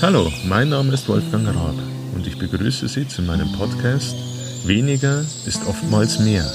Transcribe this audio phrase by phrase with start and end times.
[0.00, 1.74] Hallo, mein Name ist Wolfgang Raab
[2.14, 4.14] und ich begrüße Sie zu meinem Podcast
[4.64, 6.48] Weniger ist oftmals mehr.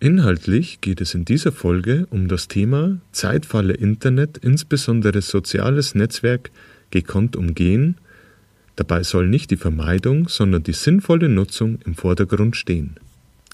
[0.00, 6.50] Inhaltlich geht es in dieser Folge um das Thema Zeitfalle Internet, insbesondere soziales Netzwerk,
[6.90, 7.98] gekonnt umgehen.
[8.76, 12.96] Dabei soll nicht die Vermeidung, sondern die sinnvolle Nutzung im Vordergrund stehen.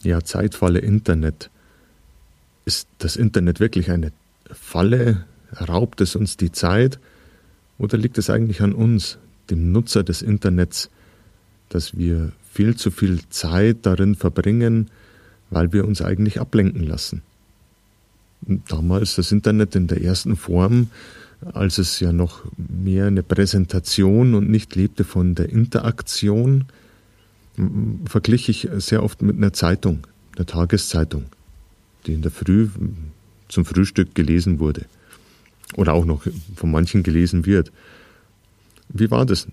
[0.04, 1.50] Ja, Zeitfalle Internet.
[2.64, 4.12] Ist das Internet wirklich eine
[4.52, 5.24] Falle?
[5.68, 7.00] Raubt es uns die Zeit?
[7.79, 9.18] Oder liegt es eigentlich an uns,
[9.50, 10.91] dem Nutzer des Internets,
[11.68, 14.91] dass wir viel zu viel Zeit darin verbringen,
[15.51, 17.23] weil wir uns eigentlich ablenken lassen.
[18.68, 20.88] Damals das Internet in der ersten Form,
[21.52, 26.65] als es ja noch mehr eine Präsentation und nicht lebte von der Interaktion,
[28.06, 30.06] verglich ich sehr oft mit einer Zeitung,
[30.37, 31.24] einer Tageszeitung,
[32.06, 32.68] die in der Früh
[33.48, 34.87] zum Frühstück gelesen wurde
[35.77, 36.22] oder auch noch
[36.56, 37.72] von manchen gelesen wird.
[38.88, 39.48] Wie war das?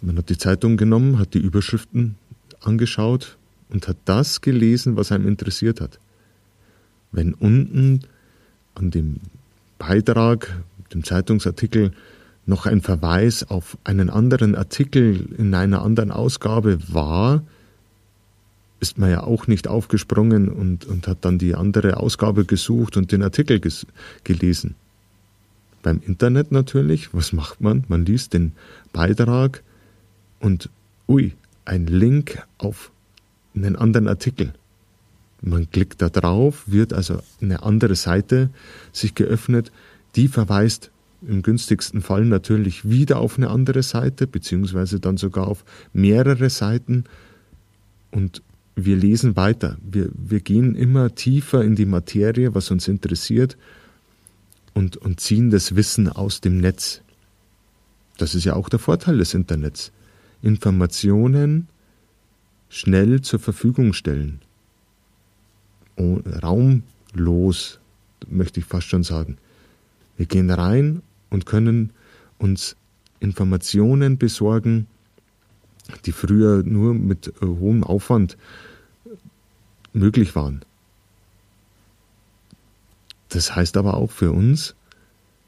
[0.00, 2.16] Man hat die Zeitung genommen, hat die Überschriften
[2.60, 3.36] angeschaut,
[3.68, 5.98] und hat das gelesen, was einem interessiert hat.
[7.12, 8.02] Wenn unten
[8.74, 9.16] an dem
[9.78, 10.62] Beitrag,
[10.92, 11.92] dem Zeitungsartikel,
[12.48, 17.42] noch ein Verweis auf einen anderen Artikel in einer anderen Ausgabe war,
[18.78, 23.10] ist man ja auch nicht aufgesprungen und, und hat dann die andere Ausgabe gesucht und
[23.10, 23.60] den Artikel
[24.22, 24.76] gelesen.
[25.86, 27.84] Beim Internet natürlich, was macht man?
[27.86, 28.50] Man liest den
[28.92, 29.62] Beitrag
[30.40, 30.68] und
[31.06, 31.34] ui,
[31.64, 32.90] ein Link auf
[33.54, 34.52] einen anderen Artikel.
[35.42, 38.50] Man klickt da drauf, wird also eine andere Seite
[38.90, 39.70] sich geöffnet,
[40.16, 40.90] die verweist
[41.24, 47.04] im günstigsten Fall natürlich wieder auf eine andere Seite, beziehungsweise dann sogar auf mehrere Seiten
[48.10, 48.42] und
[48.74, 49.76] wir lesen weiter.
[49.88, 53.56] Wir, wir gehen immer tiefer in die Materie, was uns interessiert
[54.76, 57.00] und, und ziehen das Wissen aus dem Netz.
[58.18, 59.90] Das ist ja auch der Vorteil des Internets.
[60.42, 61.68] Informationen
[62.68, 64.42] schnell zur Verfügung stellen.
[65.96, 67.80] Oh, raumlos,
[68.28, 69.38] möchte ich fast schon sagen.
[70.18, 71.00] Wir gehen rein
[71.30, 71.88] und können
[72.36, 72.76] uns
[73.18, 74.88] Informationen besorgen,
[76.04, 78.36] die früher nur mit äh, hohem Aufwand
[79.94, 80.60] möglich waren.
[83.28, 84.74] Das heißt aber auch für uns,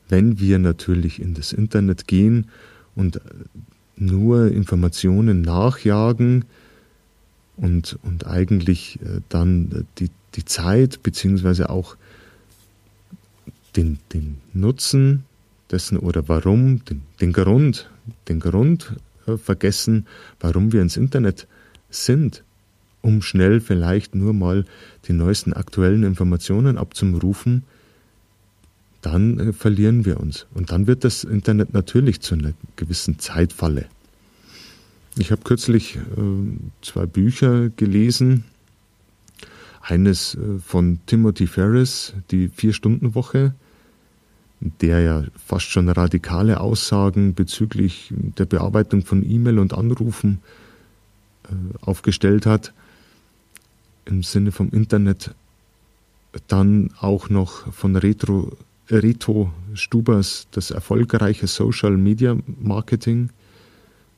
[0.09, 2.49] wenn wir natürlich in das Internet gehen
[2.95, 3.21] und äh,
[3.97, 6.45] nur Informationen nachjagen,
[7.59, 11.97] und, und eigentlich äh, dann die, die Zeit beziehungsweise auch
[13.77, 15.25] den, den Nutzen
[15.71, 17.91] dessen oder warum, den, den Grund,
[18.29, 18.95] den Grund
[19.27, 20.07] äh, vergessen,
[20.41, 21.47] warum wir ins Internet
[21.91, 22.45] sind,
[23.03, 24.65] um schnell vielleicht nur mal
[25.07, 27.65] die neuesten aktuellen Informationen abzurufen,
[29.03, 30.47] dann äh, verlieren wir uns.
[30.55, 33.87] Und dann wird das Internet natürlich zu einer gewissen Zeitfalle.
[35.17, 36.01] Ich habe kürzlich äh,
[36.83, 38.45] zwei Bücher gelesen.
[39.81, 43.55] Eines äh, von Timothy Ferris, die Vier-Stunden-Woche,
[44.61, 50.41] der ja fast schon radikale Aussagen bezüglich der Bearbeitung von E-Mail und Anrufen
[51.45, 51.49] äh,
[51.81, 52.73] aufgestellt hat,
[54.09, 55.35] im Sinne vom Internet.
[56.49, 58.57] Dann auch noch von Retro,
[58.91, 63.31] Reto Stubers, das erfolgreiche Social Media Marketing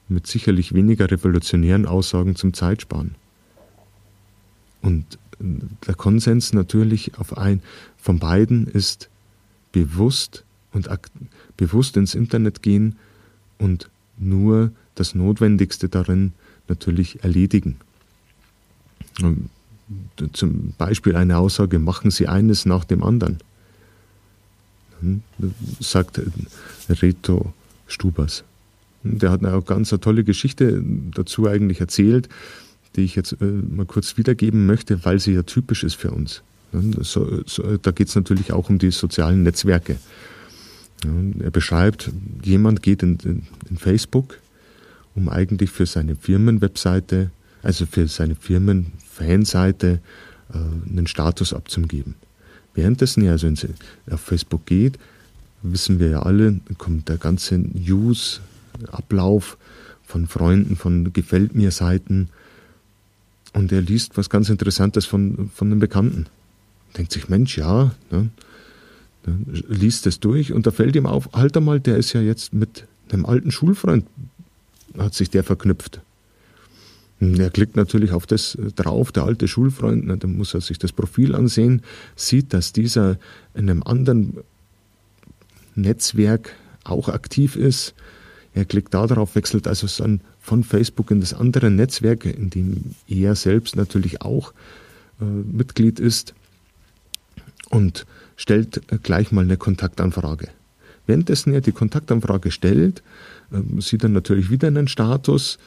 [0.09, 3.15] mit sicherlich weniger revolutionären Aussagen zum Zeitsparen.
[4.83, 7.63] Und der Konsens natürlich auf ein
[7.97, 9.09] von beiden ist
[9.73, 10.89] bewusst und
[11.57, 12.97] bewusst ins Internet gehen
[13.59, 16.33] und nur das Notwendigste darin
[16.69, 17.77] natürlich erledigen.
[20.33, 23.39] Zum Beispiel eine Aussage, machen Sie eines nach dem anderen,
[25.01, 25.23] hm,
[25.81, 26.21] sagt
[26.89, 27.53] Reto
[27.87, 28.45] Stubers.
[29.03, 30.83] Der hat eine ganz tolle Geschichte
[31.15, 32.29] dazu eigentlich erzählt,
[32.97, 36.43] die ich jetzt äh, mal kurz wiedergeben möchte, weil sie ja typisch ist für uns.
[37.01, 37.43] So,
[37.83, 39.97] da geht es natürlich auch um die sozialen Netzwerke.
[41.41, 42.11] er beschreibt,
[42.45, 43.19] jemand geht in,
[43.69, 44.39] in Facebook,
[45.17, 47.31] um eigentlich für seine Firmenwebseite,
[47.63, 50.01] also für seine Firmenfanseite,
[50.53, 50.57] äh,
[50.89, 52.15] einen Status abzugeben.
[52.75, 53.53] Währenddessen er also
[54.11, 54.99] auf Facebook geht,
[55.63, 58.41] wissen wir ja alle, kommt der ganze News,
[58.91, 59.59] Ablauf
[60.05, 62.29] von Freunden, von Gefällt mir Seiten.
[63.53, 66.27] Und er liest was ganz Interessantes von, von einem Bekannten.
[66.97, 68.31] Denkt sich, Mensch, ja, ne,
[69.27, 72.55] ne, liest es durch und da fällt ihm auf, halt einmal, der ist ja jetzt
[72.55, 74.07] mit einem alten Schulfreund,
[74.97, 76.01] hat sich der verknüpft.
[77.21, 80.93] Er klickt natürlich auf das drauf, der alte Schulfreund, na, dann muss er sich das
[80.93, 81.83] Profil ansehen,
[82.17, 83.19] sieht, dass dieser
[83.55, 84.39] in einem anderen
[85.75, 87.95] Netzwerk auch aktiv ist,
[88.55, 89.87] er klickt da drauf, wechselt also
[90.41, 94.53] von Facebook in das andere Netzwerk, in dem er selbst natürlich auch
[95.21, 96.35] äh, Mitglied ist
[97.69, 98.07] und
[98.37, 100.49] stellt äh, gleich mal eine Kontaktanfrage.
[101.07, 103.03] Währenddessen er die Kontaktanfrage stellt,
[103.53, 105.59] äh, sieht er natürlich wieder einen Status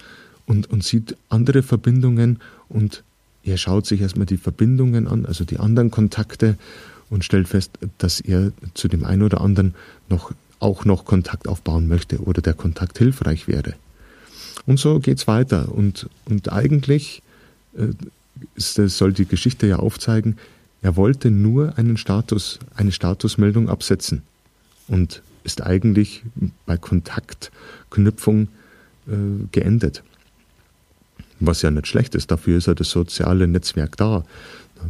[0.45, 3.03] und, und sieht andere Verbindungen und
[3.43, 6.57] er schaut sich erstmal die Verbindungen an, also die anderen Kontakte
[7.09, 9.75] und stellt fest, dass er zu dem einen oder anderen
[10.09, 13.73] noch auch noch Kontakt aufbauen möchte oder der Kontakt hilfreich wäre.
[14.65, 15.73] Und so geht's weiter.
[15.73, 17.21] Und, und eigentlich
[17.77, 17.87] äh,
[18.55, 20.37] ist, soll die Geschichte ja aufzeigen,
[20.81, 24.21] er wollte nur einen Status, eine Statusmeldung absetzen
[24.87, 26.23] und ist eigentlich
[26.65, 28.47] bei Kontaktknüpfung
[29.07, 29.11] äh,
[29.51, 30.03] geendet.
[31.45, 34.23] Was ja nicht schlecht ist, dafür ist ja das soziale Netzwerk da,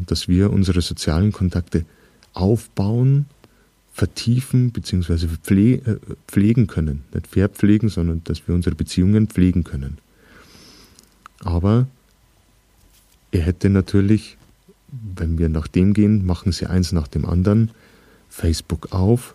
[0.06, 1.84] dass wir unsere sozialen Kontakte
[2.34, 3.26] aufbauen,
[3.92, 5.28] vertiefen bzw.
[5.42, 7.04] Pfle pflegen können.
[7.12, 9.98] Nicht verpflegen, sondern dass wir unsere Beziehungen pflegen können.
[11.40, 11.88] Aber
[13.32, 14.38] er hätte natürlich,
[14.92, 17.72] wenn wir nach dem gehen, machen sie eins nach dem anderen,
[18.30, 19.34] Facebook auf,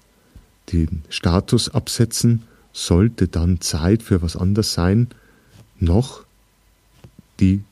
[0.73, 5.09] den Status absetzen, sollte dann Zeit für was anderes sein,
[5.81, 6.28] noch
[7.41, 7.63] die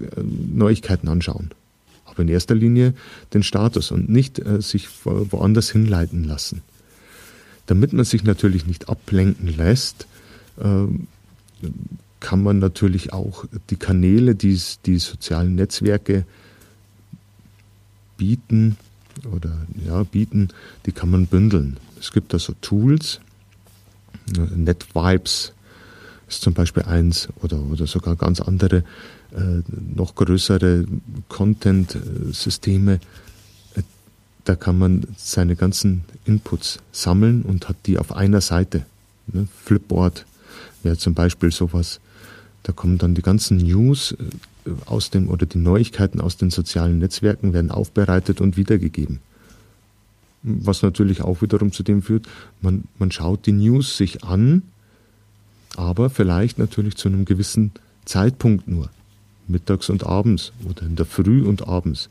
[0.00, 1.50] äh, Neuigkeiten anschauen
[2.12, 2.94] aber in erster Linie
[3.32, 6.62] den Status und nicht äh, sich woanders hinleiten lassen.
[7.66, 10.06] Damit man sich natürlich nicht ablenken lässt,
[10.58, 10.84] äh,
[12.20, 16.24] kann man natürlich auch die Kanäle, die die sozialen Netzwerke
[18.16, 18.76] bieten
[19.32, 20.48] oder ja, bieten,
[20.86, 21.78] die kann man bündeln.
[21.98, 23.20] Es gibt da so Tools,
[24.36, 25.52] NetVibes
[26.32, 28.84] ist zum Beispiel eins oder, oder sogar ganz andere
[29.36, 29.62] äh,
[29.94, 30.86] noch größere
[31.28, 32.94] Content-Systeme.
[33.74, 33.82] Äh,
[34.44, 38.86] da kann man seine ganzen Inputs sammeln und hat die auf einer Seite.
[39.26, 39.46] Ne?
[39.64, 40.26] Flipboard
[40.82, 42.00] wäre zum Beispiel sowas.
[42.62, 46.98] Da kommen dann die ganzen News äh, aus dem oder die Neuigkeiten aus den sozialen
[46.98, 49.20] Netzwerken werden aufbereitet und wiedergegeben.
[50.44, 52.26] Was natürlich auch wiederum zu dem führt,
[52.62, 54.62] man, man schaut die News sich an,
[55.76, 57.72] aber vielleicht natürlich zu einem gewissen
[58.04, 58.90] Zeitpunkt nur
[59.48, 62.08] mittags und abends oder in der Früh und abends,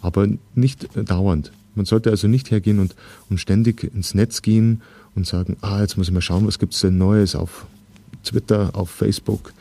[0.00, 1.52] aber nicht dauernd.
[1.74, 2.94] Man sollte also nicht hergehen und,
[3.30, 4.82] und ständig ins Netz gehen
[5.14, 7.66] und sagen, ah, jetzt muss ich mal schauen, was gibt es denn Neues auf
[8.22, 9.52] Twitter, auf Facebook.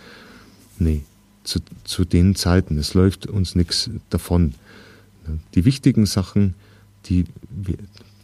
[0.78, 1.02] Nee,
[1.44, 4.54] zu, zu den Zeiten, es läuft uns nichts davon.
[5.56, 6.54] Die wichtigen Sachen,
[7.06, 7.26] die,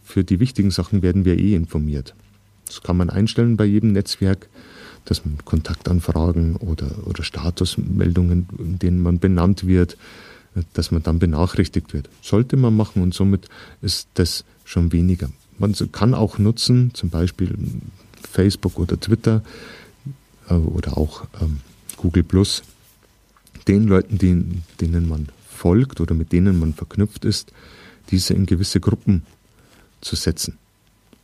[0.04, 2.14] für die wichtigen Sachen werden wir eh informiert.
[2.66, 4.48] Das kann man einstellen bei jedem Netzwerk
[5.10, 9.96] dass man Kontaktanfragen oder, oder Statusmeldungen, in denen man benannt wird,
[10.72, 12.08] dass man dann benachrichtigt wird.
[12.22, 13.48] Sollte man machen und somit
[13.82, 15.28] ist das schon weniger.
[15.58, 17.58] Man kann auch nutzen, zum Beispiel
[18.22, 19.42] Facebook oder Twitter
[20.48, 21.58] äh, oder auch ähm,
[21.96, 22.62] Google Plus,
[23.66, 27.52] den Leuten, denen man folgt oder mit denen man verknüpft ist,
[28.12, 29.24] diese in gewisse Gruppen
[30.02, 30.56] zu setzen.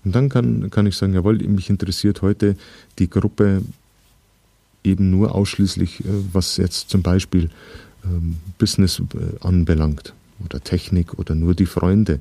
[0.07, 2.55] Und dann kann, kann ich sagen, jawohl, mich interessiert heute
[3.01, 3.63] die Gruppe
[4.85, 7.51] eben nur ausschließlich, äh, was jetzt zum Beispiel
[8.05, 10.15] ähm, Business äh, anbelangt
[10.45, 12.21] oder Technik oder nur die Freunde.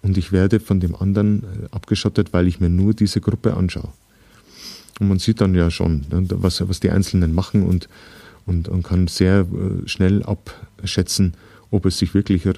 [0.00, 3.92] Und ich werde von dem anderen äh, abgeschottet, weil ich mir nur diese Gruppe anschaue.
[4.98, 7.90] Und man sieht dann ja schon, ne, was, was die Einzelnen machen und,
[8.46, 9.46] und, und kann sehr
[9.84, 11.34] schnell abschätzen,
[11.70, 12.48] ob es sich wirklich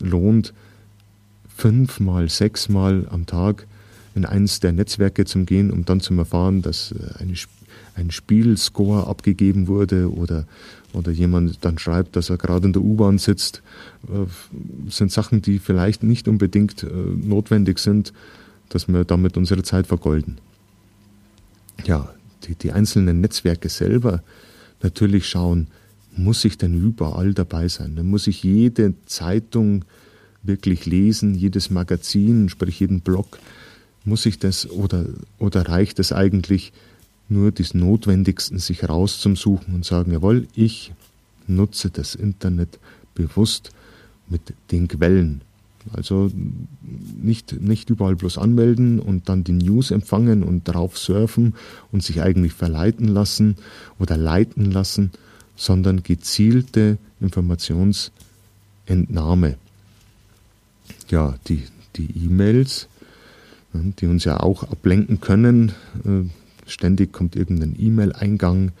[0.00, 0.54] lohnt,
[1.56, 3.68] fünfmal, sechsmal am Tag
[4.14, 7.34] in eines der Netzwerke zu gehen, um dann zu erfahren, dass äh, eine,
[7.94, 10.46] ein Spielscore abgegeben wurde oder,
[10.92, 13.62] oder jemand dann schreibt, dass er gerade in der U-Bahn sitzt,
[14.08, 18.12] äh, sind Sachen, die vielleicht nicht unbedingt äh, notwendig sind,
[18.68, 20.38] dass wir damit unsere Zeit vergolden.
[21.84, 22.12] Ja,
[22.44, 24.22] die, die einzelnen Netzwerke selber
[24.82, 25.68] natürlich schauen,
[26.16, 27.94] muss ich denn überall dabei sein?
[27.96, 29.84] Dann muss ich jede Zeitung
[30.42, 33.38] wirklich lesen, jedes Magazin, sprich jeden Blog
[34.08, 35.06] muss ich das oder,
[35.38, 36.72] oder reicht es eigentlich
[37.28, 40.92] nur das Notwendigsten sich rauszusuchen und sagen, jawohl, ich
[41.46, 42.78] nutze das Internet
[43.14, 43.70] bewusst
[44.28, 45.42] mit den Quellen.
[45.92, 46.30] Also
[47.22, 51.54] nicht, nicht überall bloß anmelden und dann die News empfangen und drauf surfen
[51.92, 53.56] und sich eigentlich verleiten lassen
[53.98, 55.12] oder leiten lassen,
[55.56, 59.56] sondern gezielte Informationsentnahme.
[61.08, 61.62] Ja, die,
[61.96, 62.88] die E-Mails
[63.72, 65.72] die uns ja auch ablenken können.
[66.04, 66.28] Äh,
[66.66, 68.72] ständig kommt irgendein E-Mail-Eingang.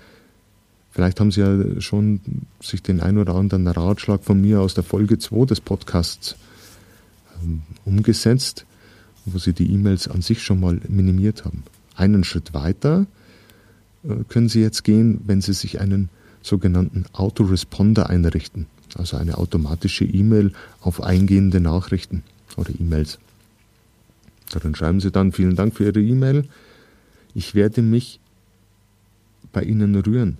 [0.90, 2.20] Vielleicht haben Sie ja schon
[2.60, 6.36] sich den ein oder anderen Ratschlag von mir aus der Folge 2 des Podcasts
[7.42, 8.64] ähm, umgesetzt,
[9.26, 11.62] wo Sie die E-Mails an sich schon mal minimiert haben.
[11.94, 13.06] Einen Schritt weiter
[14.04, 16.08] äh, können Sie jetzt gehen, wenn Sie sich einen
[16.42, 18.66] sogenannten Autoresponder einrichten,
[18.96, 22.22] also eine automatische E-Mail auf eingehende Nachrichten
[22.56, 23.18] oder E-Mails.
[24.50, 26.44] Darin schreiben Sie dann, vielen Dank für Ihre E-Mail.
[27.34, 28.20] Ich werde mich
[29.52, 30.38] bei Ihnen rühren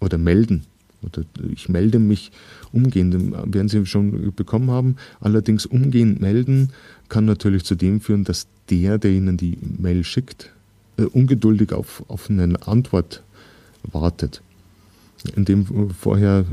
[0.00, 0.64] oder melden.
[1.02, 2.30] Oder ich melde mich
[2.72, 4.96] umgehend, werden Sie schon bekommen haben.
[5.20, 6.70] Allerdings umgehend melden
[7.08, 10.52] kann natürlich zu dem führen, dass der, der Ihnen die Mail schickt,
[10.98, 13.22] äh, ungeduldig auf, auf eine Antwort
[13.82, 14.42] wartet.
[15.34, 16.44] In dem vorher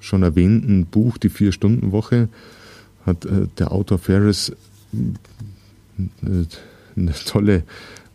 [0.00, 2.28] schon erwähnten Buch Die Vier-Stunden-Woche
[3.04, 4.52] hat äh, der Autor Ferris
[6.96, 7.64] eine tolle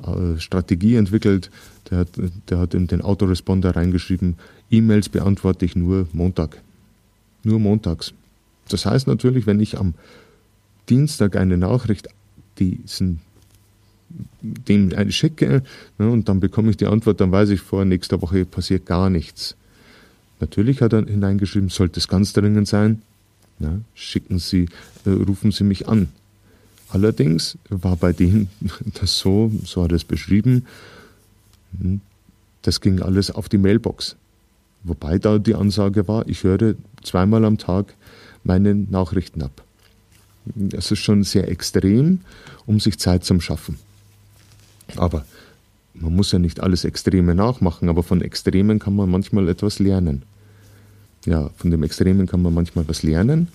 [0.04, 1.52] äh, Strategie entwickelt.
[1.90, 2.10] Der hat,
[2.50, 4.36] der hat in den Autoresponder reingeschrieben,
[4.70, 6.62] E-Mails beantworte ich nur Montag.
[7.44, 8.14] Nur montags.
[8.68, 9.94] Das heißt natürlich, wenn ich am
[10.90, 12.10] Dienstag eine Nachricht
[12.60, 13.22] diesen
[14.40, 15.64] dem schicke
[15.98, 19.10] ne, und dann bekomme ich die Antwort, dann weiß ich vor nächster Woche passiert gar
[19.10, 19.56] nichts.
[20.40, 23.02] Natürlich hat er hineingeschrieben, sollte es ganz dringend sein,
[23.60, 24.70] na, schicken Sie,
[25.06, 26.10] äh, rufen Sie mich an.
[26.90, 28.50] Allerdings war bei denen
[29.00, 30.66] das so, so hat er es beschrieben,
[31.80, 32.02] hm,
[32.62, 34.16] das ging alles auf die Mailbox.
[34.84, 37.94] Wobei da die Ansage war, ich höre zweimal am Tag
[38.44, 39.64] meine Nachrichten ab.
[40.56, 42.22] Das ist schon sehr extrem,
[42.66, 43.78] um sich Zeit zu schaffen.
[44.96, 45.26] Aber
[45.94, 50.24] man muss ja nicht alles Extreme nachmachen, aber von Extremen kann man manchmal etwas lernen.
[51.26, 53.50] Ja, von dem Extremen kann man manchmal was lernen.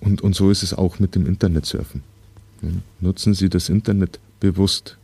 [0.00, 2.02] Und, und so ist es auch mit dem Internetsurfen.
[3.00, 4.98] Nutzen Sie das Internet bewusst.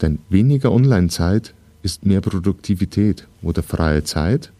[0.00, 4.52] Denn weniger Online-Zeit ist mehr Produktivität oder freie Zeit.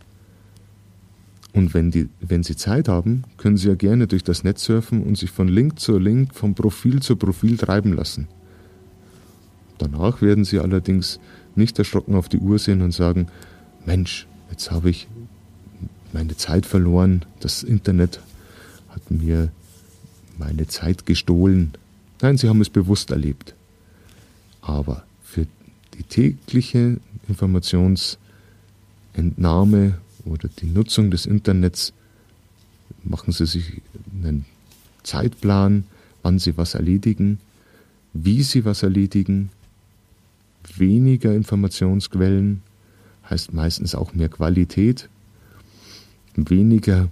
[1.53, 5.03] Und wenn, die, wenn Sie Zeit haben, können Sie ja gerne durch das Netz surfen
[5.03, 8.29] und sich von Link zu Link, von Profil zu Profil treiben lassen.
[9.79, 11.19] Danach werden Sie allerdings
[11.57, 13.27] nicht erschrocken auf die Uhr sehen und sagen,
[13.85, 15.09] Mensch, jetzt habe ich
[16.13, 18.21] meine Zeit verloren, das Internet
[18.89, 19.51] hat mir
[20.41, 21.71] meine Zeit gestohlen.
[22.21, 23.55] Nein, Sie haben es bewusst erlebt.
[24.61, 25.47] Aber für
[25.95, 26.97] die tägliche
[27.29, 31.93] Informationsentnahme oder die Nutzung des Internets
[33.05, 33.81] machen Sie sich
[34.13, 34.45] einen
[35.05, 35.85] Zeitplan,
[36.23, 37.39] wann Sie was erledigen,
[38.13, 39.51] wie Sie was erledigen,
[40.77, 42.63] weniger Informationsquellen
[43.29, 45.09] heißt meistens auch mehr Qualität.
[46.35, 47.09] Weniger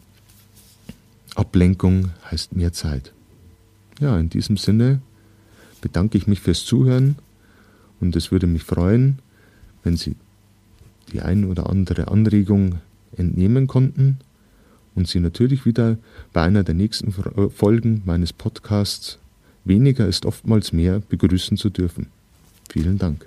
[1.35, 3.12] Ablenkung heißt mehr Zeit.
[4.00, 5.00] Ja, in diesem Sinne
[5.81, 7.17] bedanke ich mich fürs Zuhören
[8.00, 9.19] und es würde mich freuen,
[9.83, 10.17] wenn Sie
[11.12, 12.76] die ein oder andere Anregung
[13.17, 14.19] entnehmen konnten
[14.95, 15.97] und Sie natürlich wieder
[16.33, 19.19] bei einer der nächsten Folgen meines Podcasts
[19.69, 22.07] Weniger ist oftmals mehr begrüßen zu dürfen.
[22.71, 23.26] Vielen Dank.